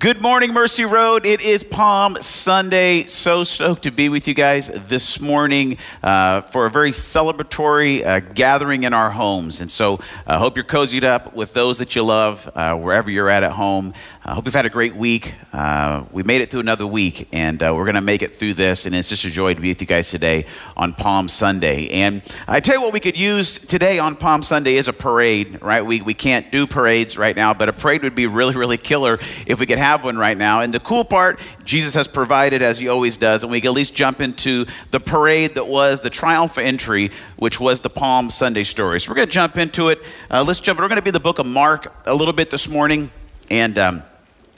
[0.00, 1.26] Good morning, Mercy Road.
[1.26, 3.04] It is Palm Sunday.
[3.04, 8.20] So stoked to be with you guys this morning uh, for a very celebratory uh,
[8.20, 9.60] gathering in our homes.
[9.60, 13.10] And so I uh, hope you're cozied up with those that you love, uh, wherever
[13.10, 13.92] you're at at home.
[14.24, 15.34] I hope you've had a great week.
[15.52, 18.54] Uh, we made it through another week, and uh, we're going to make it through
[18.54, 18.86] this.
[18.86, 20.46] And it's just a joy to be with you guys today
[20.78, 21.88] on Palm Sunday.
[21.90, 25.60] And I tell you what, we could use today on Palm Sunday is a parade,
[25.60, 25.84] right?
[25.84, 29.18] We, we can't do parades right now, but a parade would be really, really killer
[29.46, 30.60] if we could have one right now.
[30.60, 33.74] And the cool part, Jesus has provided, as he always does, and we can at
[33.74, 38.64] least jump into the parade that was the triumphal entry, which was the Palm Sunday
[38.64, 39.00] story.
[39.00, 40.00] So we're going to jump into it.
[40.30, 40.78] Uh, let's jump.
[40.78, 43.10] We're going to be the book of Mark a little bit this morning.
[43.50, 43.78] And.
[43.78, 44.02] Um,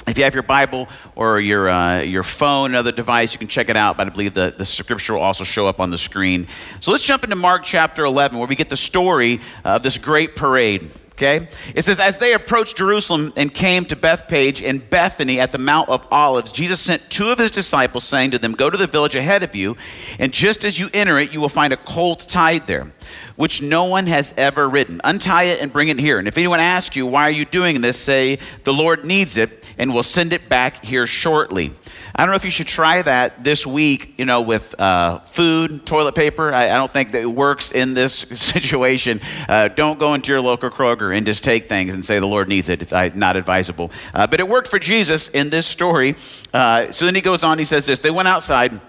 [0.09, 3.69] if you have your Bible or your, uh, your phone, another device, you can check
[3.69, 6.49] it out, but I believe the, the scripture will also show up on the screen.
[6.81, 10.35] So let's jump into Mark chapter 11, where we get the story of this great
[10.35, 10.91] parade.
[11.23, 11.49] Okay?
[11.77, 15.89] It says, As they approached Jerusalem and came to Bethphage and Bethany at the Mount
[15.89, 19.15] of Olives, Jesus sent two of his disciples, saying to them, Go to the village
[19.15, 19.77] ahead of you,
[20.19, 22.91] and just as you enter it, you will find a colt tied there,
[23.37, 25.01] which no one has ever ridden.
[25.05, 26.19] Untie it and bring it here.
[26.19, 27.99] And if anyone asks you, Why are you doing this?
[27.99, 31.73] say, The Lord needs it and we'll send it back here shortly.
[32.15, 35.85] I don't know if you should try that this week, you know, with uh, food,
[35.85, 36.55] toilet paper.
[36.55, 39.21] I, I, don't think that it works in this situation.
[39.49, 42.49] Uh, don't go into your local Kroger and just take things and say the Lord
[42.49, 42.81] needs it.
[42.81, 43.91] It's I, not advisable.
[44.15, 46.15] Uh, but it worked for Jesus in this story.
[46.55, 48.81] Uh, so then he goes on, he says this They went outside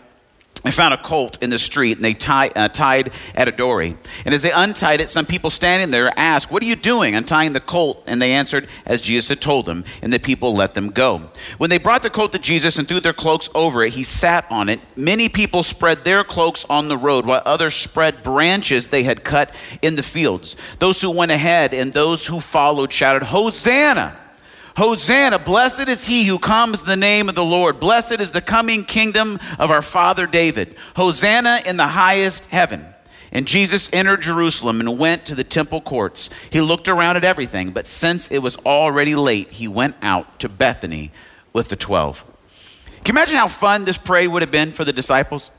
[0.64, 3.98] they found a colt in the street and they tie, uh, tied at a dory.
[4.26, 7.52] And as they untied it, some people standing there asked, What are you doing untying
[7.52, 8.02] the colt?
[8.08, 11.30] And they answered as Jesus had told them, and the people let them go.
[11.58, 14.46] When they brought the colt to Jesus and threw their cloaks over it, he sat
[14.50, 14.80] on it.
[14.96, 19.54] Many people spread their cloaks on the road, while others spread branches they had cut
[19.82, 20.56] in the fields.
[20.80, 24.23] Those who went ahead and those who followed shouted, Hosanna!
[24.76, 27.80] Hosanna, blessed is he who comes in the name of the Lord.
[27.80, 30.76] Blessed is the coming kingdom of our father David.
[30.96, 32.88] Hosanna in the highest heaven.
[33.32, 36.30] And Jesus entered Jerusalem and went to the temple courts.
[36.52, 40.50] He looked around at everything, but since it was already late, he went out to
[40.50, 41.12] Bethany
[41.52, 42.24] with the 12.
[43.04, 45.50] Can you imagine how fun this parade would have been for the disciples?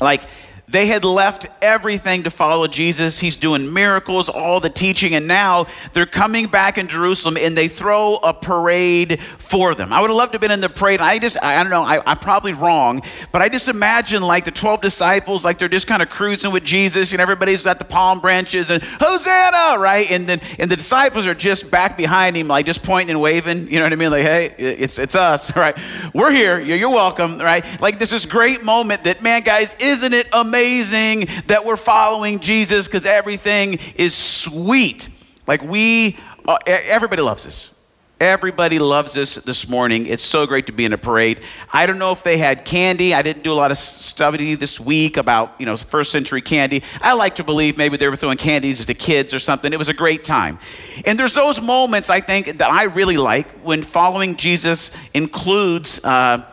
[0.00, 0.24] Like,
[0.72, 3.20] they had left everything to follow Jesus.
[3.20, 7.68] He's doing miracles, all the teaching, and now they're coming back in Jerusalem and they
[7.68, 9.92] throw a parade for them.
[9.92, 11.00] I would have loved to have been in the parade.
[11.00, 14.50] I just, I don't know, I, am probably wrong, but I just imagine like the
[14.50, 18.20] 12 disciples, like they're just kind of cruising with Jesus and everybody's got the palm
[18.20, 20.10] branches and Hosanna, right?
[20.10, 23.68] And then and the disciples are just back behind him, like just pointing and waving,
[23.68, 24.10] you know what I mean?
[24.10, 25.76] Like, hey, it's, it's us, right?
[26.14, 27.62] We're here, you're welcome, right?
[27.78, 30.61] Like this is great moment that, man, guys, isn't it amazing?
[30.62, 35.08] Amazing that we're following Jesus because everything is sweet.
[35.44, 37.72] Like we, uh, everybody loves us.
[38.20, 40.06] Everybody loves us this morning.
[40.06, 41.40] It's so great to be in a parade.
[41.72, 43.12] I don't know if they had candy.
[43.12, 46.84] I didn't do a lot of study this week about, you know, first century candy.
[47.00, 49.72] I like to believe maybe they were throwing candies to kids or something.
[49.72, 50.60] It was a great time.
[51.04, 56.48] And there's those moments I think that I really like when following Jesus includes uh,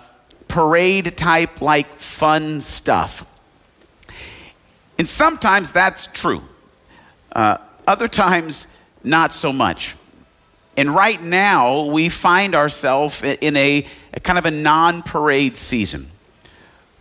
[0.47, 3.28] parade type like fun stuff.
[4.99, 6.41] And sometimes that's true,
[7.31, 8.67] uh, other times,
[9.01, 9.95] not so much.
[10.75, 16.11] And right now, we find ourselves in a, a, kind of a non parade season.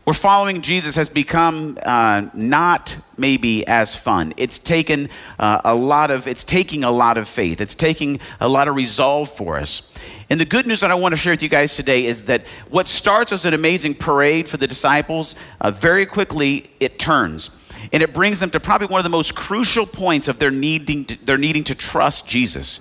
[0.04, 4.32] Where following Jesus has become uh, not maybe as fun.
[4.36, 7.60] It's taken uh, a lot of, it's taking a lot of faith.
[7.60, 9.92] It's taking a lot of resolve for us.
[10.30, 12.46] And the good news that I want to share with you guys today is that
[12.70, 17.57] what starts as an amazing parade for the disciples, uh, very quickly it turns
[17.92, 21.04] and it brings them to probably one of the most crucial points of their needing
[21.06, 22.80] to, their needing to trust Jesus.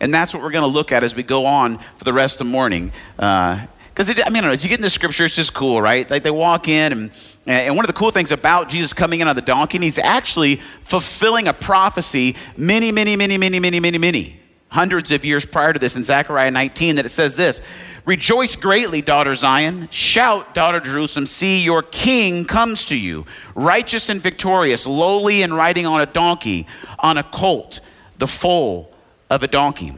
[0.00, 2.40] And that's what we're going to look at as we go on for the rest
[2.40, 2.92] of the morning.
[3.16, 6.08] Because, uh, I mean, as you get in the scripture, it's just cool, right?
[6.08, 7.10] Like they walk in, and,
[7.46, 10.56] and one of the cool things about Jesus coming in on the donkey, he's actually
[10.82, 15.78] fulfilling a prophecy many, many, many, many, many, many, many hundreds of years prior to
[15.78, 17.62] this in Zechariah 19 that it says this
[18.04, 19.88] Rejoice greatly, daughter Zion.
[19.90, 21.26] Shout, daughter Jerusalem.
[21.26, 26.66] See, your king comes to you, righteous and victorious, lowly and riding on a donkey,
[26.98, 27.80] on a colt,
[28.16, 28.90] the foal
[29.28, 29.92] of a donkey.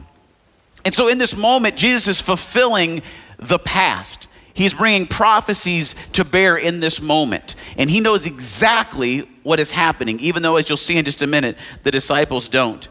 [0.83, 3.01] And so in this moment, Jesus is fulfilling
[3.37, 4.27] the past.
[4.53, 7.55] He's bringing prophecies to bear in this moment.
[7.77, 11.27] And he knows exactly what is happening, even though, as you'll see in just a
[11.27, 12.87] minute, the disciples don't.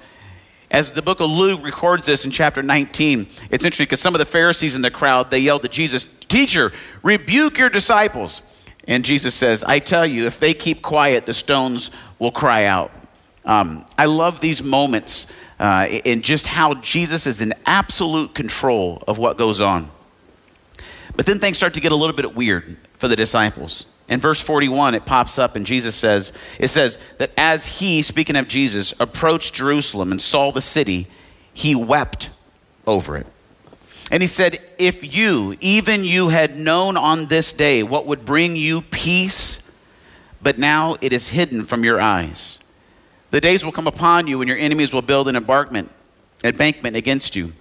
[0.70, 4.20] As the book of Luke records this in chapter 19, it's interesting because some of
[4.20, 6.72] the Pharisees in the crowd, they yelled to Jesus, Teacher,
[7.02, 8.42] rebuke your disciples.
[8.86, 12.92] And Jesus says, I tell you, if they keep quiet, the stones will cry out.
[13.44, 19.18] Um, I love these moments uh, in just how Jesus is in absolute control of
[19.18, 19.90] what goes on.
[21.16, 23.89] But then things start to get a little bit weird for the disciples.
[24.10, 28.34] In verse 41, it pops up and Jesus says, it says that as he, speaking
[28.34, 31.06] of Jesus, approached Jerusalem and saw the city,
[31.54, 32.30] he wept
[32.88, 33.26] over it.
[34.10, 38.56] And he said, If you, even you, had known on this day what would bring
[38.56, 39.70] you peace,
[40.42, 42.58] but now it is hidden from your eyes.
[43.30, 45.88] The days will come upon you when your enemies will build an embankment,
[46.42, 47.52] embankment against you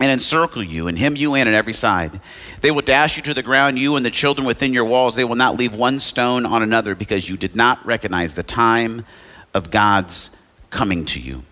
[0.00, 2.20] and encircle you and hem you in on every side.
[2.62, 5.14] They will dash you to the ground, you and the children within your walls.
[5.14, 9.04] They will not leave one stone on another because you did not recognize the time
[9.52, 10.34] of God's
[10.70, 11.42] coming to you.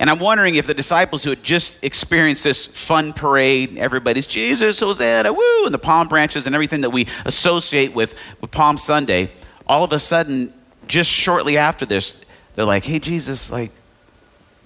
[0.00, 4.78] And I'm wondering if the disciples who had just experienced this fun parade, everybody's Jesus,
[4.78, 9.32] Hosanna, woo, and the palm branches and everything that we associate with, with Palm Sunday,
[9.66, 10.52] all of a sudden,
[10.86, 12.24] just shortly after this,
[12.54, 13.72] they're like, hey, Jesus, like,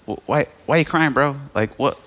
[0.05, 1.37] why, why are you crying, bro?
[1.55, 1.99] Like, what,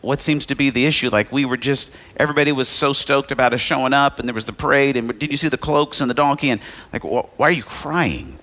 [0.00, 1.08] what seems to be the issue?
[1.10, 4.44] Like, we were just, everybody was so stoked about us showing up, and there was
[4.44, 6.50] the parade, and did you see the cloaks and the donkey?
[6.50, 6.60] And,
[6.92, 8.38] like, why are you crying?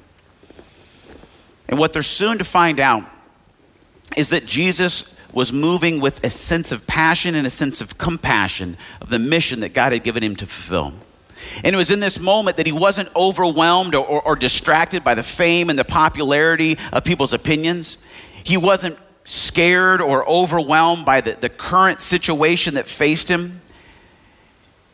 [1.68, 3.04] And what they're soon to find out
[4.16, 8.78] is that Jesus was moving with a sense of passion and a sense of compassion
[9.02, 10.94] of the mission that God had given him to fulfill.
[11.64, 15.14] And it was in this moment that he wasn't overwhelmed or, or, or, distracted by
[15.16, 17.98] the fame and the popularity of people's opinions.
[18.44, 23.62] He wasn't scared or overwhelmed by the, the current situation that faced him.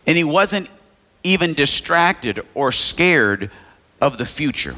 [0.08, 0.70] And he wasn't
[1.24, 3.52] even distracted or scared
[4.00, 4.76] of the future.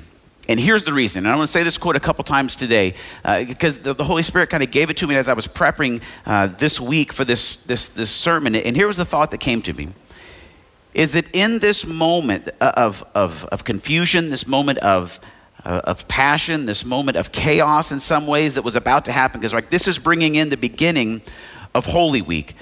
[0.50, 1.24] And here's the reason.
[1.26, 4.04] And I'm going to say this quote a couple times today uh, because the, the,
[4.04, 7.14] Holy Spirit kind of gave it to me as I was prepping uh, this week
[7.14, 8.54] for this, this, this sermon.
[8.56, 9.90] And here was the thought that came to me
[10.94, 15.20] is that in this moment of, of, of confusion, this moment of,
[15.66, 19.40] Uh, of passion, this moment of chaos in some ways that was about to happen,
[19.40, 21.22] because like this is bringing in the beginning
[21.74, 22.54] of Holy Week.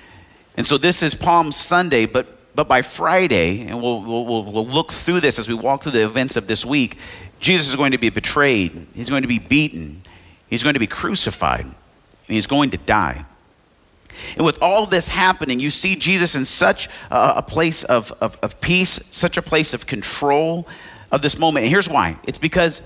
[0.55, 4.91] And so this is Palm Sunday, but but by Friday, and we'll, we'll, we'll look
[4.91, 6.97] through this as we walk through the events of this week,
[7.39, 10.01] Jesus is going to be betrayed, he's going to be beaten,
[10.47, 11.75] he's going to be crucified, and
[12.27, 13.25] he's going to die.
[14.35, 18.59] And with all this happening, you see Jesus in such a place of, of, of
[18.59, 20.67] peace, such a place of control
[21.11, 21.63] of this moment.
[21.63, 22.81] And here's why it's because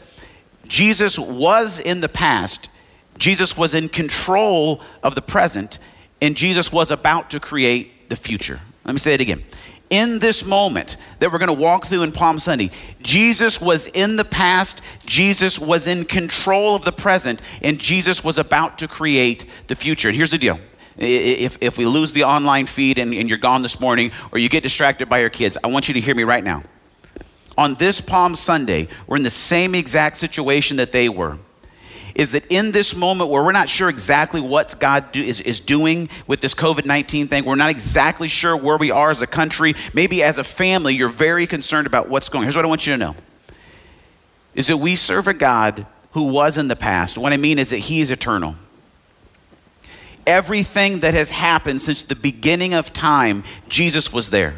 [0.68, 2.69] Jesus was in the past,
[3.18, 5.80] Jesus was in control of the present,
[6.22, 8.60] and Jesus was about to create the future.
[8.83, 9.44] Let me say it again
[9.89, 14.16] in this moment that we're going to walk through in Palm Sunday, Jesus was in
[14.16, 19.45] the past, Jesus was in control of the present, and Jesus was about to create
[19.68, 20.10] the future.
[20.10, 20.60] And here's the deal.
[20.98, 24.48] If, if we lose the online feed and, and you're gone this morning or you
[24.48, 26.63] get distracted by your kids, I want you to hear me right now.
[27.57, 31.38] On this Palm Sunday, we're in the same exact situation that they were
[32.16, 35.60] is that in this moment where we're not sure exactly what God do, is, is
[35.60, 39.28] doing with this COVID 19 thing, we're not exactly sure where we are as a
[39.28, 42.46] country, maybe as a family, you're very concerned about what's going on.
[42.46, 43.16] Here's what I want you to know
[44.56, 47.18] is that we serve a God who was in the past.
[47.18, 48.56] What I mean is that He is eternal.
[50.25, 54.56] Everything that has happened since the beginning of time, Jesus was there.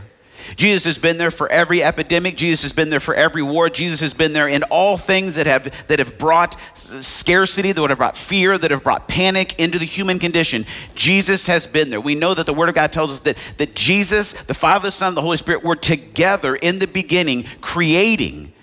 [0.56, 2.38] Jesus has been there for every epidemic.
[2.38, 3.70] Jesus has been there for every war.
[3.70, 7.98] Jesus has been there in all things that have, that have brought scarcity, that have
[7.98, 10.66] brought fear, that have brought panic into the human condition.
[10.96, 12.02] Jesus has been there.
[12.02, 14.92] We know that the Word of God tells us that, that Jesus, the Father, the
[14.92, 18.54] Son, the Holy Spirit were together in the beginning creating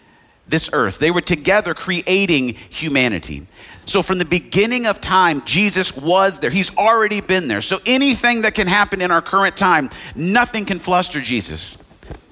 [0.49, 0.99] this earth.
[0.99, 3.47] They were together creating humanity.
[3.87, 6.51] So, from the beginning of time, Jesus was there.
[6.51, 7.61] He's already been there.
[7.61, 11.77] So, anything that can happen in our current time, nothing can fluster Jesus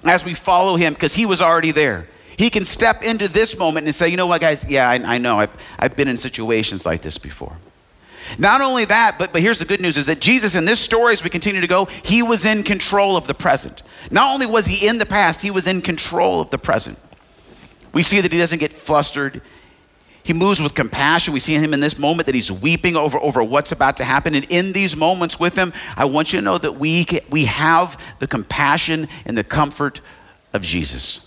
[0.05, 2.09] as we follow him because he was already there.
[2.37, 4.65] He can step into this moment and say, you know what, guys?
[4.69, 5.39] Yeah, I, I know.
[5.39, 7.57] I've, I've been in situations like this before.
[8.39, 11.13] Not only that, but, but here's the good news is that Jesus, in this story,
[11.13, 13.83] as we continue to go, he was in control of the present.
[14.11, 16.99] Not only was he in the past, he was in control of the present.
[17.93, 19.43] We see that he doesn't get flustered.
[20.25, 21.35] He moves with compassion.
[21.35, 24.35] We see him in this moment that he's weeping over, over what's about to happen.
[24.35, 28.01] And in these moments with him, I want you to know that we, we have
[28.21, 30.01] the compassion and the comfort
[30.53, 31.27] of Jesus.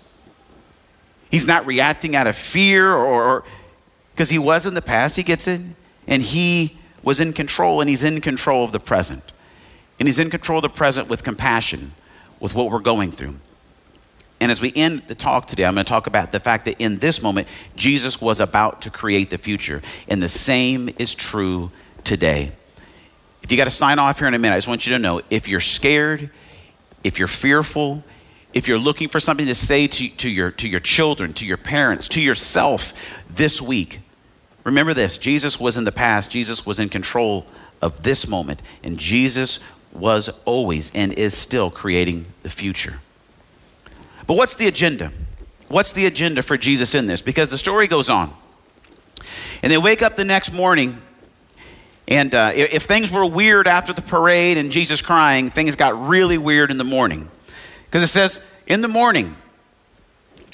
[1.29, 3.43] He's not reacting out of fear or
[4.13, 5.59] because he was in the past, he gets it,
[6.07, 9.33] and he was in control, and he's in control of the present.
[9.99, 11.91] And he's in control of the present with compassion
[12.39, 13.35] with what we're going through.
[14.39, 16.79] And as we end the talk today, I'm going to talk about the fact that
[16.79, 19.81] in this moment, Jesus was about to create the future.
[20.07, 21.71] And the same is true
[22.03, 22.51] today.
[23.41, 24.99] If you got to sign off here in a minute, I just want you to
[24.99, 26.31] know if you're scared,
[27.03, 28.03] if you're fearful,
[28.53, 31.57] if you're looking for something to say to, to, your, to your children, to your
[31.57, 32.93] parents, to yourself
[33.29, 33.99] this week,
[34.63, 37.45] remember this Jesus was in the past, Jesus was in control
[37.81, 39.59] of this moment, and Jesus
[39.93, 42.99] was always and is still creating the future.
[44.27, 45.11] But what's the agenda?
[45.67, 47.21] What's the agenda for Jesus in this?
[47.21, 48.33] Because the story goes on.
[49.63, 51.01] And they wake up the next morning,
[52.07, 56.37] and uh, if things were weird after the parade and Jesus crying, things got really
[56.37, 57.29] weird in the morning.
[57.85, 59.35] Because it says, in the morning,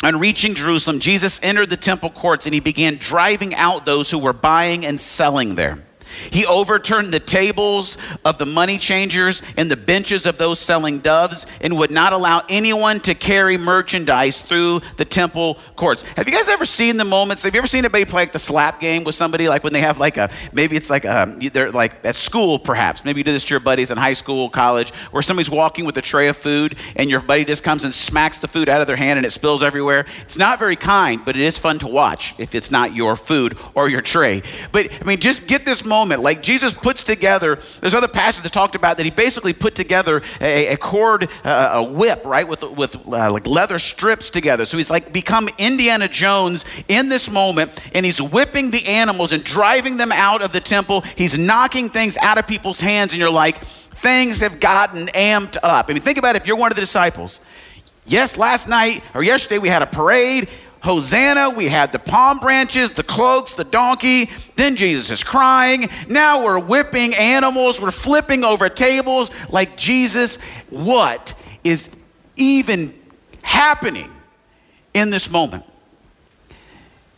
[0.04, 4.18] on reaching Jerusalem, Jesus entered the temple courts and he began driving out those who
[4.18, 5.84] were buying and selling there.
[6.32, 11.46] He overturned the tables of the money changers and the benches of those selling doves
[11.62, 16.04] and would not allow anyone to carry merchandise through the temple courts.
[16.04, 17.44] Have you guys ever seen the moments?
[17.44, 19.48] Have you ever seen anybody play like the slap game with somebody?
[19.48, 22.60] Like when they have like a, maybe it's like um, a, they're like at school
[22.60, 23.06] perhaps.
[23.06, 25.98] Maybe you did this to your buddies in high school, college, where somebody's walking with
[25.98, 28.88] a tray of food and your buddy just comes and smacks the food out of
[28.88, 30.06] their hand and it spills everywhere.
[30.22, 33.58] It's not very kind, but it is fun to watch if it's not your food
[33.74, 34.42] or your tray.
[34.72, 36.22] But I mean, just get this moment moment.
[36.22, 40.22] Like Jesus puts together, there's other passages that talked about that he basically put together
[40.40, 44.66] a, a cord, uh, a whip, right, with, with uh, like leather strips together.
[44.66, 49.44] So he's like become Indiana Jones in this moment, and he's whipping the animals and
[49.44, 51.02] driving them out of the temple.
[51.16, 55.86] He's knocking things out of people's hands, and you're like, things have gotten amped up.
[55.90, 57.40] I mean, think about it, if you're one of the disciples.
[58.06, 60.50] Yes, last night or yesterday we had a parade.
[60.82, 64.30] Hosanna, we had the palm branches, the cloaks, the donkey.
[64.56, 65.90] Then Jesus is crying.
[66.08, 70.38] Now we're whipping animals, we're flipping over tables like Jesus.
[70.70, 71.90] What is
[72.36, 73.00] even
[73.44, 74.10] happening
[74.94, 75.66] in this moment?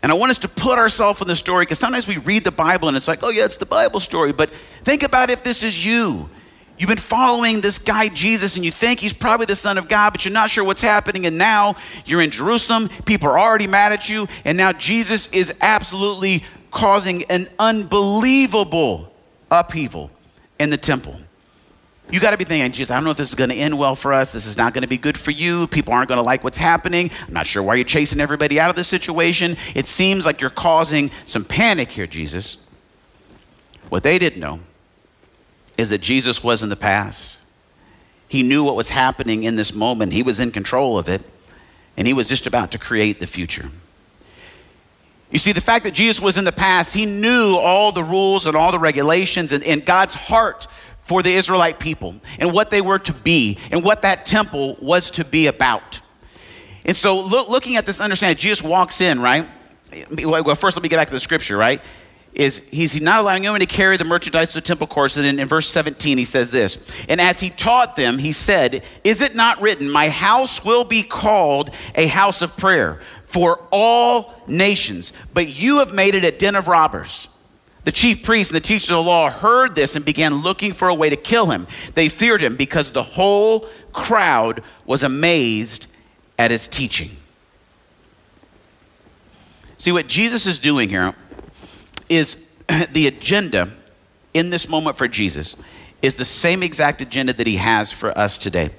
[0.01, 2.51] And I want us to put ourselves in the story because sometimes we read the
[2.51, 4.34] Bible and it's like, oh, yeah, it's the Bible story.
[4.34, 4.50] But
[4.84, 6.29] think about if this is you.
[6.77, 10.12] You've been following this guy Jesus and you think he's probably the Son of God,
[10.12, 11.25] but you're not sure what's happening.
[11.25, 11.75] And now
[12.06, 17.24] you're in Jerusalem, people are already mad at you, and now Jesus is absolutely causing
[17.25, 19.13] an unbelievable
[19.51, 20.10] upheaval
[20.60, 21.20] in the temple.
[22.10, 23.77] You got to be thinking, Jesus, I don't know if this is going to end
[23.77, 24.34] well for us.
[24.34, 25.68] This is not going to be good for you.
[25.68, 27.10] People aren't going to like what's happening.
[27.27, 29.56] I'm not sure why you're chasing everybody out of this situation.
[29.74, 32.58] It seems like you're causing some panic here, Jesus.
[33.89, 34.60] What they didn't know
[35.77, 37.39] is that Jesus was in the past.
[38.27, 41.22] He knew what was happening in this moment, he was in control of it,
[41.98, 43.70] and he was just about to create the future.
[45.32, 48.46] You see, the fact that Jesus was in the past, he knew all the rules
[48.46, 50.68] and all the regulations and, and God's heart
[51.06, 55.12] for the Israelite people and what they were to be and what that temple was
[55.12, 56.01] to be about.
[56.86, 59.48] And so, look, looking at this understanding, Jesus walks in, right?
[60.24, 61.82] Well, first, let me get back to the scripture, right?
[62.36, 65.18] Is he's not allowing anyone to carry the merchandise to the temple courts.
[65.18, 68.84] And in, in verse 17, he says this And as he taught them, he said,
[69.04, 74.34] Is it not written, My house will be called a house of prayer for all
[74.48, 77.30] nations, but you have made it a den of robbers?
[77.84, 80.88] The chief priests and the teachers of the law heard this and began looking for
[80.88, 81.68] a way to kill him.
[81.96, 85.88] They feared him because the whole crowd was amazed
[86.40, 87.12] at his teaching.
[89.78, 91.13] See, what Jesus is doing here
[92.15, 92.48] is
[92.91, 93.72] the agenda
[94.34, 95.55] in this moment for Jesus
[96.01, 98.72] is the same exact agenda that he has for us today.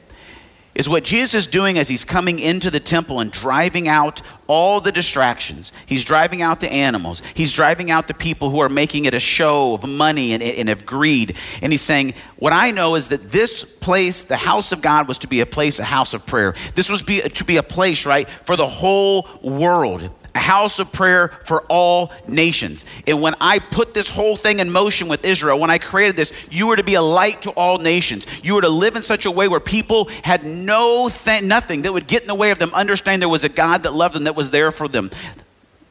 [0.75, 4.81] Is what Jesus is doing as he's coming into the temple and driving out all
[4.81, 5.71] the distractions.
[5.87, 7.23] He's driving out the animals.
[7.33, 10.69] He's driving out the people who are making it a show of money and, and
[10.69, 11.37] of greed.
[11.63, 15.19] And he's saying, What I know is that this place, the house of God, was
[15.19, 16.55] to be a place, a house of prayer.
[16.75, 20.91] This was be, to be a place, right, for the whole world a house of
[20.93, 22.85] prayer for all nations.
[23.07, 26.33] And when I put this whole thing in motion with Israel, when I created this,
[26.51, 28.27] you were to be a light to all nations.
[28.43, 31.93] You were to live in such a way where people had no th- nothing that
[31.93, 34.25] would get in the way of them understanding there was a God that loved them,
[34.25, 35.11] that was there for them,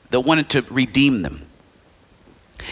[0.09, 1.45] that wanted to redeem them.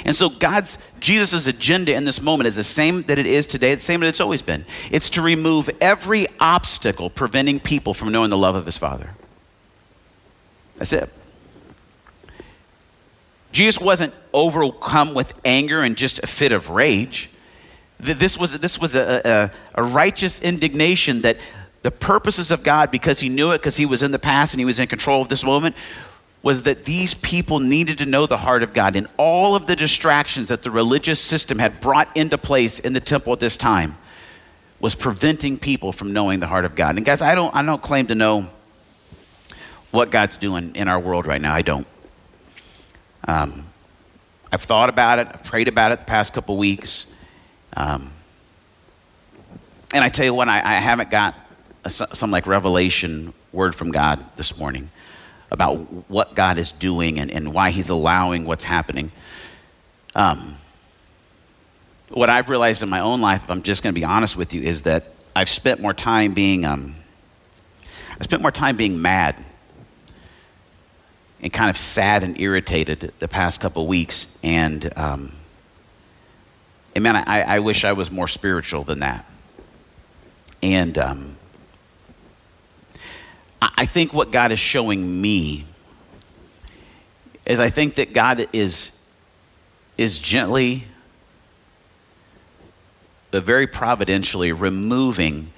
[0.06, 3.76] And so God's Jesus' agenda in this moment is the same that it is today,
[3.76, 4.66] the same that it's always been.
[4.90, 9.12] It's to remove every obstacle preventing people from knowing the love of his Father.
[10.78, 11.10] That's it.
[13.52, 17.30] Jesus wasn't overcome with anger and just a fit of rage.
[18.00, 21.38] This was, this was a, a, a righteous indignation that
[21.82, 24.60] the purposes of God, because he knew it, because he was in the past and
[24.60, 25.76] he was in control of this moment,
[26.44, 28.96] was that these people needed to know the heart of God.
[28.96, 33.00] And all of the distractions that the religious system had brought into place in the
[33.00, 33.98] temple at this time
[34.80, 36.98] was preventing people from knowing the heart of God.
[36.98, 38.50] And guys, I don't, I don't claim to know
[39.92, 41.54] what God's doing in our world right now.
[41.54, 41.86] I don't.
[43.28, 43.66] Um,
[44.52, 47.12] I've thought about it, I've prayed about it the past couple weeks.
[47.78, 48.12] Um,
[49.94, 51.36] and I tell you what, I, I haven't got
[51.86, 54.90] a, some like revelation word from God this morning
[55.52, 55.76] about
[56.10, 59.12] what God is doing and, and why He's allowing what's happening.
[60.16, 60.56] Um,
[62.10, 64.54] what I've realized in my own life, if I'm just going to be honest with
[64.54, 66.96] you, is that I've spent more time being, um,
[68.20, 69.36] I spent more time being mad
[71.42, 74.38] and kind of sad and irritated the past couple weeks.
[74.44, 75.32] And, um,
[76.96, 79.26] and man, I, I wish I was more spiritual than that.
[80.62, 81.38] And um,
[83.62, 85.66] I think what God is showing me
[87.48, 89.00] is I think that God is,
[89.98, 90.84] is gently,
[93.32, 95.52] but very providentially removing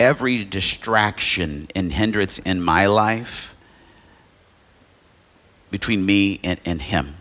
[0.00, 3.54] every distraction and hindrance in my life
[5.70, 7.14] between me and, and Him.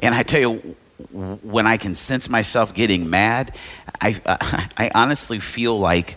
[0.00, 0.76] And I tell you,
[1.10, 3.54] when I can sense myself getting mad,
[4.00, 4.20] I,
[4.76, 6.16] I honestly feel like,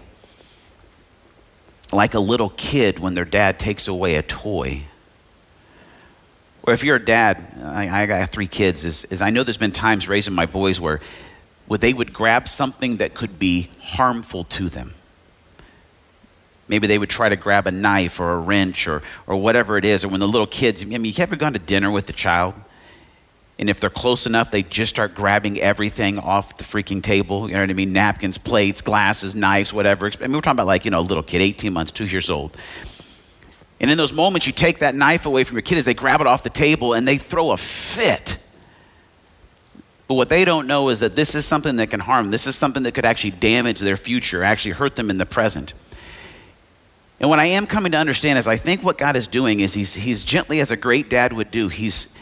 [1.91, 4.83] like a little kid when their dad takes away a toy.
[6.63, 9.57] Or if you're a dad, I, I got three kids, is, is I know there's
[9.57, 11.01] been times raising my boys where,
[11.67, 14.93] where they would grab something that could be harmful to them.
[16.71, 19.83] Maybe they would try to grab a knife or a wrench or, or whatever it
[19.83, 20.05] is.
[20.05, 22.53] Or when the little kids, I mean, you ever gone to dinner with the child?
[23.59, 27.49] And if they're close enough, they just start grabbing everything off the freaking table.
[27.49, 27.91] You know what I mean?
[27.91, 30.05] Napkins, plates, glasses, knives, whatever.
[30.05, 32.29] I mean, we're talking about like, you know, a little kid, 18 months, two years
[32.29, 32.55] old.
[33.81, 36.21] And in those moments, you take that knife away from your kid as they grab
[36.21, 38.41] it off the table and they throw a fit.
[40.07, 42.31] But what they don't know is that this is something that can harm.
[42.31, 45.73] This is something that could actually damage their future, actually hurt them in the present.
[47.21, 49.75] And what I am coming to understand is I think what God is doing is
[49.75, 52.15] he's, he's gently, as a great dad would do, he's,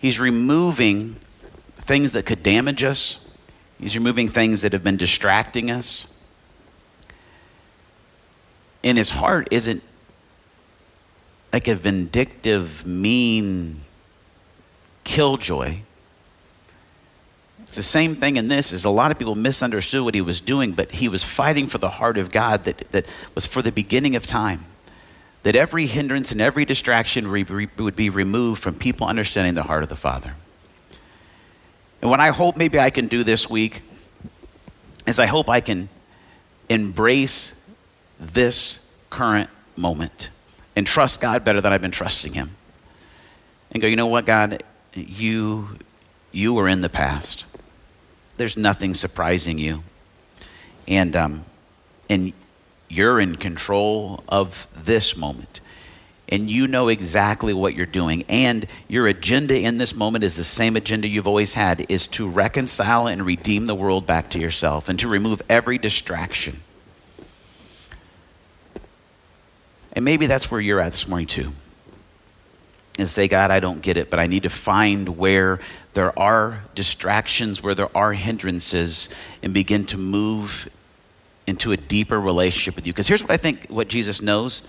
[0.00, 1.14] he's removing
[1.76, 3.24] things that could damage us.
[3.78, 6.08] He's removing things that have been distracting us.
[8.82, 9.84] And his heart isn't
[11.52, 13.82] like a vindictive, mean
[15.04, 15.76] killjoy.
[17.72, 20.42] It's the same thing in this is a lot of people misunderstood what he was
[20.42, 23.72] doing, but he was fighting for the heart of God that, that was for the
[23.72, 24.66] beginning of time.
[25.44, 29.62] That every hindrance and every distraction re, re, would be removed from people understanding the
[29.62, 30.34] heart of the Father.
[32.02, 33.80] And what I hope maybe I can do this week
[35.06, 35.88] is I hope I can
[36.68, 37.58] embrace
[38.20, 40.28] this current moment
[40.76, 42.54] and trust God better than I've been trusting Him.
[43.70, 44.62] And go, you know what, God,
[44.94, 45.78] you,
[46.32, 47.46] you were in the past.
[48.42, 49.84] There's nothing surprising you.
[50.88, 51.44] And, um,
[52.10, 52.32] and
[52.88, 55.60] you're in control of this moment.
[56.28, 58.24] And you know exactly what you're doing.
[58.28, 62.28] And your agenda in this moment is the same agenda you've always had is to
[62.28, 66.62] reconcile and redeem the world back to yourself and to remove every distraction
[69.92, 71.52] And maybe that's where you're at this morning, too.
[72.98, 75.60] And say, God, I don't get it, but I need to find where
[75.94, 80.70] there are distractions, where there are hindrances, and begin to move
[81.46, 82.92] into a deeper relationship with you.
[82.92, 84.66] Because here's what I think what Jesus knows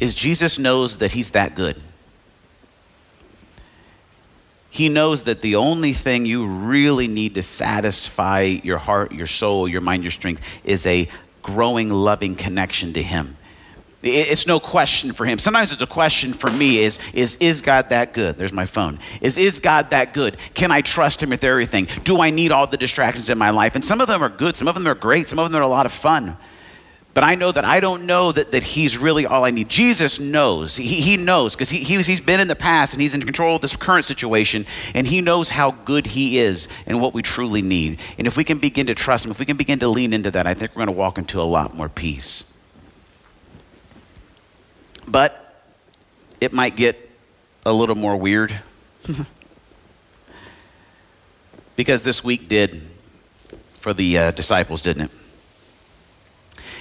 [0.00, 1.80] is Jesus knows that he's that good.
[4.70, 9.66] He knows that the only thing you really need to satisfy your heart, your soul,
[9.66, 11.08] your mind, your strength is a
[11.42, 13.37] growing, loving connection to Him.
[14.00, 15.38] It's no question for him.
[15.38, 18.36] Sometimes it's a question for me is, is, is God that good?
[18.36, 19.00] There's my phone.
[19.20, 20.36] Is, is God that good?
[20.54, 21.88] Can I trust him with everything?
[22.04, 23.74] Do I need all the distractions in my life?
[23.74, 24.56] And some of them are good.
[24.56, 25.26] Some of them are great.
[25.26, 26.36] Some of them are a lot of fun.
[27.12, 29.68] But I know that I don't know that, that he's really all I need.
[29.68, 30.76] Jesus knows.
[30.76, 33.56] He, he knows because he, he, he's been in the past and he's in control
[33.56, 37.62] of this current situation and he knows how good he is and what we truly
[37.62, 37.98] need.
[38.18, 40.30] And if we can begin to trust him, if we can begin to lean into
[40.30, 42.44] that, I think we're going to walk into a lot more peace.
[45.10, 45.62] But
[46.40, 47.10] it might get
[47.64, 48.58] a little more weird.
[51.76, 52.82] because this week did
[53.72, 55.10] for the uh, disciples, didn't it?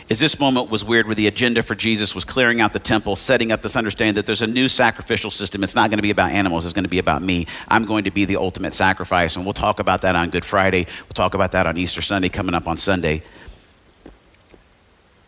[0.10, 3.18] Is this moment was weird where the agenda for Jesus was clearing out the temple,
[3.18, 5.64] setting up this understanding that there's a new sacrificial system.
[5.64, 7.46] It's not going to be about animals, it's going to be about me.
[7.68, 9.36] I'm going to be the ultimate sacrifice.
[9.36, 10.88] And we'll talk about that on Good Friday.
[11.02, 13.22] We'll talk about that on Easter Sunday coming up on Sunday.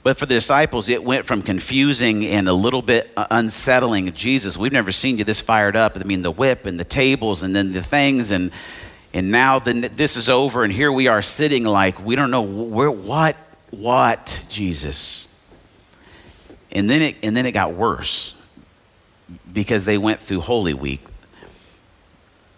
[0.02, 4.14] But for the disciples, it went from confusing and a little bit uh, unsettling.
[4.14, 5.98] Jesus, we've never seen you this fired up.
[5.98, 8.52] I mean, the whip and the tables and then the things, and
[9.14, 12.42] and now then this is over, and here we are sitting like we don't know
[12.42, 13.36] where, what,
[13.72, 15.26] what, Jesus.
[16.72, 18.38] And then it and then it got worse
[19.52, 21.04] because they went through Holy Week.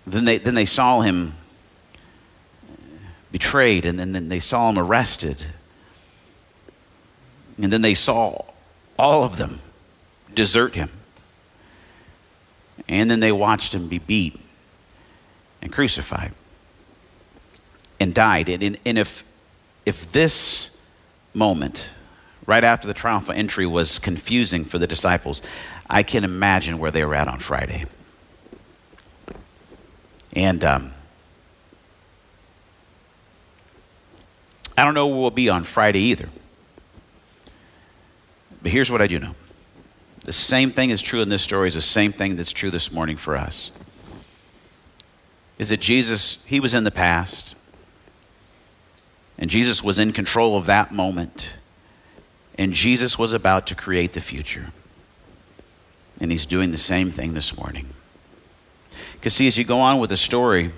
[0.06, 1.34] Then they then they saw him
[3.32, 5.48] betrayed, and then, then they saw him arrested.
[7.58, 8.46] And then they saw
[8.98, 9.60] all of them
[10.34, 10.90] desert him.
[12.88, 14.40] And then they watched him be beat
[15.62, 16.34] and crucified.
[18.02, 18.50] and died.
[18.50, 19.24] And, and if,
[19.86, 20.76] if this
[21.36, 21.90] moment,
[22.48, 25.44] right after the triumphal entry, was confusing for the disciples,
[25.88, 27.86] I can imagine where they were at on Friday.
[30.34, 30.94] And um,
[34.76, 36.30] I don't know where we'll be on Friday either.
[38.62, 39.36] But here's what I do know
[40.26, 42.92] the same thing is true in this story is the same thing that's true this
[42.92, 43.72] morning for us.
[45.58, 47.56] Is that Jesus, he was in the past,
[49.38, 51.50] and Jesus was in control of that moment,
[52.58, 54.72] and Jesus was about to create the future.
[56.20, 57.88] And he's doing the same thing this morning.
[59.14, 60.72] Because, see, as you go on with the story,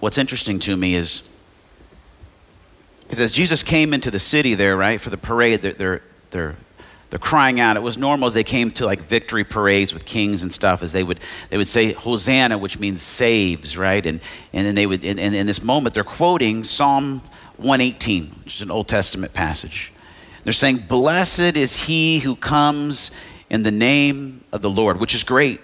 [0.00, 1.30] what's interesting to me is,
[3.08, 6.56] is as Jesus came into the city there, right, for the parade, they're, they're, they're
[7.10, 7.76] they're crying out.
[7.76, 10.92] It was normal as they came to like victory parades with kings and stuff, as
[10.92, 14.04] they would they would say Hosanna, which means saves, right?
[14.04, 14.20] And
[14.52, 17.20] and then they would in, in this moment they're quoting Psalm
[17.58, 19.92] 118, which is an Old Testament passage.
[20.44, 23.12] They're saying, Blessed is he who comes
[23.50, 25.60] in the name of the Lord, which is great.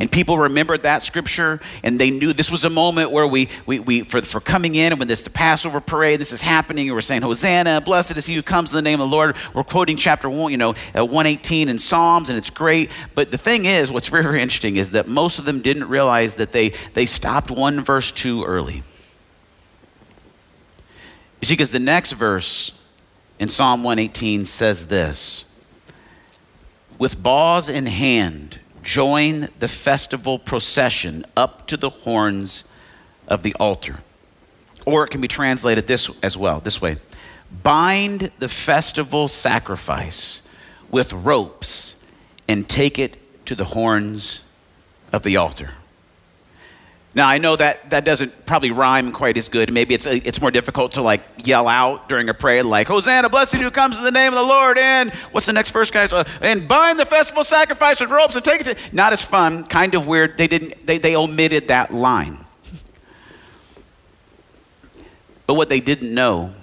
[0.00, 3.80] And people remembered that scripture, and they knew this was a moment where we, we,
[3.80, 6.94] we for, for coming in, and when this the Passover parade, this is happening, and
[6.94, 9.34] we're saying, Hosanna, blessed is he who comes in the name of the Lord.
[9.54, 12.90] We're quoting chapter one, you know, uh, 118 in Psalms, and it's great.
[13.16, 16.36] But the thing is, what's very, very interesting is that most of them didn't realize
[16.36, 18.84] that they, they stopped one verse too early.
[21.40, 22.80] You see, because the next verse
[23.40, 25.50] in Psalm 118 says this
[27.00, 32.66] With boughs in hand, join the festival procession up to the horns
[33.28, 33.98] of the altar.
[34.86, 36.96] Or it can be translated this as well, this way
[37.62, 40.46] bind the festival sacrifice
[40.90, 42.06] with ropes
[42.46, 44.44] and take it to the horns
[45.12, 45.70] of the altar.
[47.18, 49.72] Now I know that that doesn't probably rhyme quite as good.
[49.72, 53.56] Maybe it's it's more difficult to like yell out during a prayer, like "Hosanna, blessed
[53.56, 56.12] who comes in the name of the Lord." And what's the next verse, guys?
[56.12, 58.76] Uh, and bind the festival sacrifice with ropes and take it.
[58.76, 59.64] To, not as fun.
[59.64, 60.38] Kind of weird.
[60.38, 60.86] They didn't.
[60.86, 62.44] They they omitted that line.
[65.48, 66.54] But what they didn't know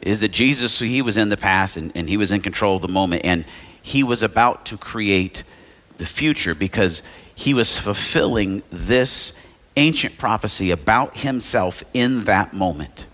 [0.00, 2.82] is that Jesus, he was in the past and, and he was in control of
[2.82, 3.44] the moment, and
[3.80, 5.44] he was about to create
[5.98, 7.04] the future because
[7.42, 9.36] he was fulfilling this
[9.76, 13.08] ancient prophecy about himself in that moment.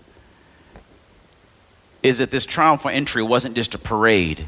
[2.03, 4.47] Is that this triumphal entry wasn't just a parade,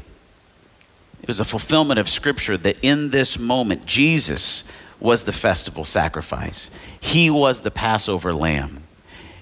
[1.20, 6.70] it was a fulfillment of scripture that in this moment, Jesus was the festival sacrifice,
[7.00, 8.84] he was the Passover lamb,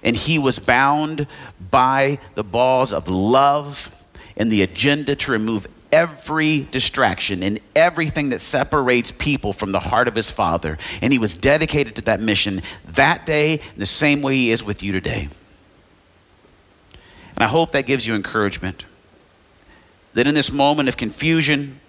[0.03, 1.27] and he was bound
[1.71, 3.95] by the balls of love
[4.39, 10.09] and the agenda to remove every distraction and everything that separates people from the heart
[10.09, 10.79] of his father.
[11.03, 14.83] And he was dedicated to that mission that day, the same way he is with
[14.83, 15.29] you today.
[17.35, 18.85] And I hope that gives you encouragement
[20.13, 21.81] that in this moment of confusion,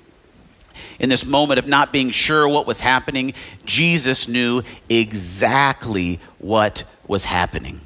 [1.00, 3.34] in this moment of not being sure what was happening,
[3.66, 7.82] Jesus knew exactly what was happening.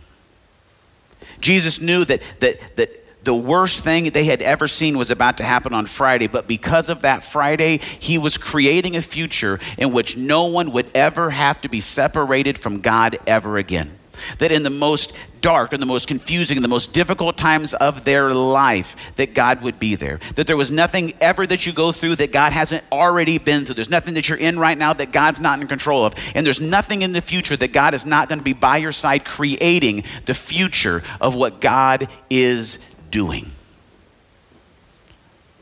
[1.39, 5.43] Jesus knew that, that, that the worst thing they had ever seen was about to
[5.43, 6.27] happen on Friday.
[6.27, 10.89] But because of that Friday, he was creating a future in which no one would
[10.95, 13.97] ever have to be separated from God ever again.
[14.37, 18.05] That in the most dark and the most confusing and the most difficult times of
[18.05, 20.19] their life, that God would be there.
[20.35, 23.75] That there was nothing ever that you go through that God hasn't already been through.
[23.75, 26.13] There's nothing that you're in right now that God's not in control of.
[26.33, 28.93] And there's nothing in the future that God is not going to be by your
[28.93, 32.79] side creating the future of what God is
[33.11, 33.51] doing.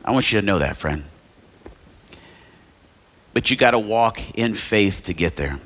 [0.04, 1.04] I want you to know that, friend.
[3.32, 5.58] But you got to walk in faith to get there.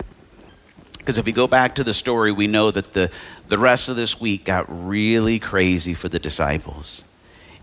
[0.99, 3.11] Because if we go back to the story, we know that the,
[3.49, 7.05] the rest of this week got really crazy for the disciples.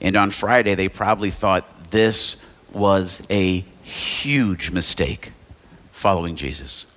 [0.01, 5.31] And on Friday, they probably thought this was a huge mistake
[5.91, 6.87] following Jesus.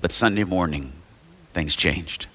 [0.00, 0.92] But Sunday morning,
[1.54, 2.26] things changed.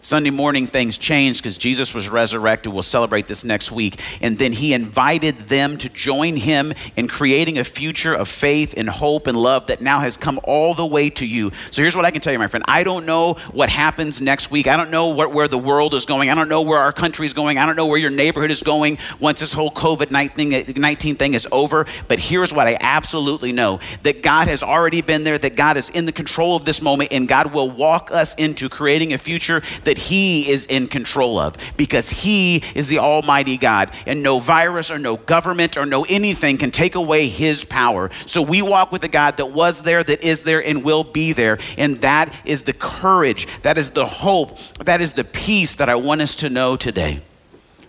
[0.00, 2.72] Sunday morning, things changed because Jesus was resurrected.
[2.72, 4.00] We'll celebrate this next week.
[4.22, 8.88] And then he invited them to join him in creating a future of faith and
[8.88, 11.52] hope and love that now has come all the way to you.
[11.70, 12.64] So here's what I can tell you, my friend.
[12.66, 14.66] I don't know what happens next week.
[14.66, 16.30] I don't know what, where the world is going.
[16.30, 17.58] I don't know where our country is going.
[17.58, 21.46] I don't know where your neighborhood is going once this whole COVID 19 thing is
[21.52, 21.86] over.
[22.08, 25.90] But here's what I absolutely know that God has already been there, that God is
[25.90, 29.62] in the control of this moment, and God will walk us into creating a future
[29.84, 33.92] that that He is in control of because He is the Almighty God.
[34.06, 38.08] And no virus or no government or no anything can take away His power.
[38.24, 41.32] So we walk with a God that was there, that is there, and will be
[41.32, 41.58] there.
[41.76, 45.96] And that is the courage, that is the hope, that is the peace that I
[45.96, 47.20] want us to know today.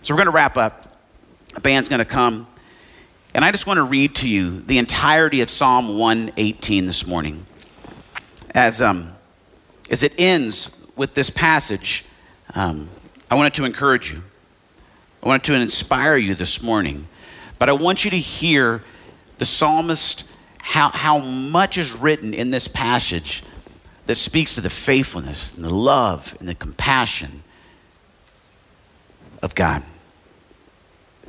[0.00, 0.98] So we're going to wrap up.
[1.54, 2.48] The band's going to come.
[3.32, 7.46] And I just want to read to you the entirety of Psalm 118 this morning.
[8.50, 9.14] As, um,
[9.88, 12.04] as it ends with this passage,
[12.54, 12.88] um,
[13.28, 14.22] I wanted to encourage you.
[15.20, 17.08] I wanted to inspire you this morning.
[17.58, 18.84] But I want you to hear
[19.38, 23.42] the psalmist, how, how much is written in this passage
[24.06, 27.42] that speaks to the faithfulness and the love and the compassion
[29.42, 29.82] of God.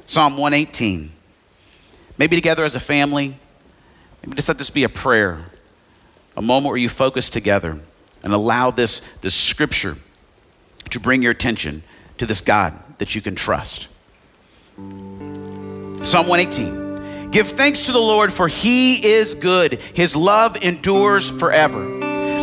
[0.06, 1.12] Psalm 118.
[2.20, 3.40] Maybe together as a family,
[4.22, 5.44] maybe just let this be a prayer,
[6.38, 7.82] a moment where you focus together
[8.24, 9.98] and allow this, this scripture
[10.90, 11.84] to bring your attention
[12.18, 13.88] to this God that you can trust.
[14.76, 17.32] Psalm 118.
[17.32, 19.80] Give thanks to the Lord, for he is good.
[19.94, 21.84] His love endures forever.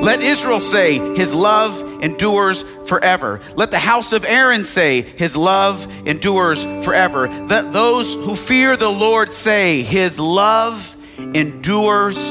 [0.01, 3.41] Let Israel say, His love endures forever.
[3.55, 7.29] Let the house of Aaron say, His love endures forever.
[7.29, 12.31] Let those who fear the Lord say, His love endures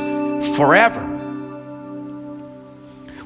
[0.57, 1.08] forever.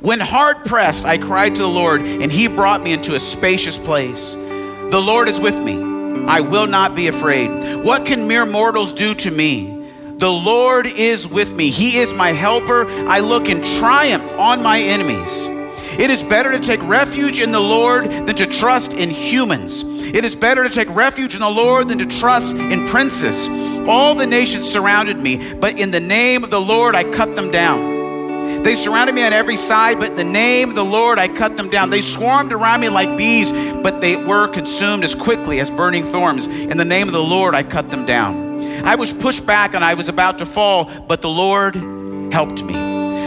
[0.04, 3.78] When hard pressed, I cried to the Lord, and He brought me into a spacious
[3.78, 4.34] place.
[4.36, 6.26] The Lord is with me.
[6.28, 7.86] I will not be afraid.
[7.86, 9.88] What can mere mortals do to me?
[10.18, 11.70] The Lord is with me.
[11.70, 12.86] He is my helper.
[13.08, 15.48] I look in triumph on my enemies.
[15.98, 19.84] It is better to take refuge in the Lord than to trust in humans.
[19.84, 23.48] It is better to take refuge in the Lord than to trust in princes.
[23.88, 27.52] All the nations surrounded me, but in the name of the Lord I cut them
[27.52, 27.92] down.
[28.63, 31.69] They surrounded me on every side, but the name of the Lord I cut them
[31.69, 31.89] down.
[31.89, 36.47] They swarmed around me like bees, but they were consumed as quickly as burning thorns.
[36.47, 38.63] In the name of the Lord I cut them down.
[38.86, 41.76] I was pushed back and I was about to fall, but the Lord
[42.34, 42.73] helped me.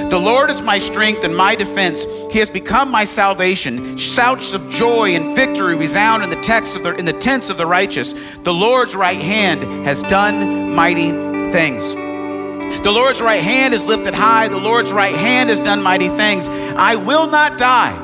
[0.08, 2.04] The Lord is my strength and my defense.
[2.30, 3.98] He has become my salvation.
[3.98, 6.36] Shouts of joy and victory resound in the
[6.76, 8.12] of the, in the tents of the righteous.
[8.38, 11.10] The Lord's right hand has done mighty
[11.50, 12.05] things.
[12.82, 14.48] The Lord's right hand is lifted high.
[14.48, 16.48] The Lord's right hand has done mighty things.
[16.48, 17.98] I will not die,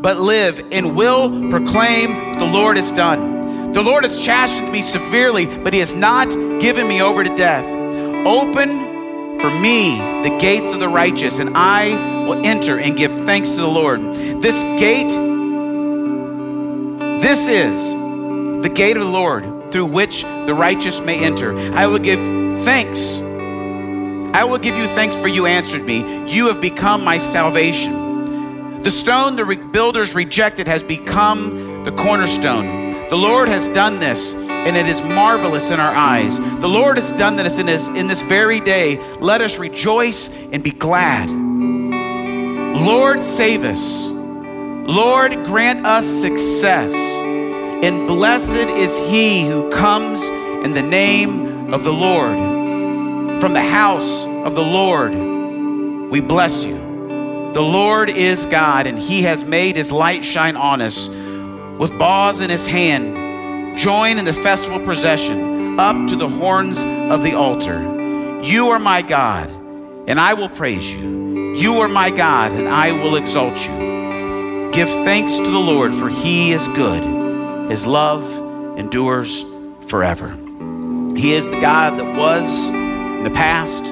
[0.00, 3.72] but live and will proclaim the Lord has done.
[3.72, 7.64] The Lord has chastened me severely, but he has not given me over to death.
[8.26, 13.50] Open for me the gates of the righteous, and I will enter and give thanks
[13.52, 14.00] to the Lord.
[14.40, 15.08] This gate,
[17.22, 17.90] this is
[18.62, 21.56] the gate of the Lord through which the righteous may enter.
[21.74, 22.20] I will give
[22.64, 23.20] thanks.
[24.36, 26.00] I will give you thanks for you answered me.
[26.30, 28.80] You have become my salvation.
[28.80, 33.08] The stone the builders rejected has become the cornerstone.
[33.08, 36.38] The Lord has done this and it is marvelous in our eyes.
[36.38, 38.98] The Lord has done this in this, in this very day.
[39.20, 41.30] Let us rejoice and be glad.
[42.78, 44.08] Lord, save us.
[44.10, 46.92] Lord, grant us success.
[46.92, 52.45] And blessed is he who comes in the name of the Lord.
[53.40, 55.12] From the house of the Lord,
[56.10, 56.76] we bless you.
[57.52, 61.08] The Lord is God, and he has made his light shine on us.
[61.08, 63.26] With boughs in his hand,
[63.76, 67.78] Join in the festival procession up to the horns of the altar.
[68.42, 69.50] You are my God,
[70.08, 71.52] and I will praise you.
[71.54, 74.70] You are my God, and I will exalt you.
[74.72, 77.70] Give thanks to the Lord, for he is good.
[77.70, 78.24] His love
[78.78, 79.44] endures
[79.86, 80.30] forever.
[81.14, 82.70] He is the God that was
[83.26, 83.84] the past.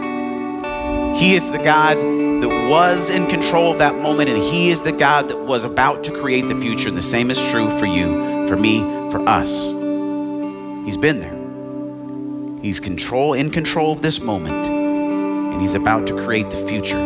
[1.21, 4.93] He is the God that was in control of that moment, and He is the
[4.93, 6.89] God that was about to create the future.
[6.89, 8.79] And the same is true for you, for me,
[9.11, 9.67] for us.
[10.87, 12.63] He's been there.
[12.63, 16.99] He's control in control of this moment, and he's about to create the future.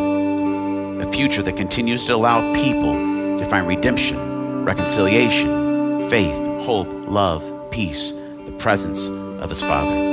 [1.00, 2.92] A future that continues to allow people
[3.38, 8.12] to find redemption, reconciliation, faith, hope, love, peace,
[8.44, 10.07] the presence of his Father.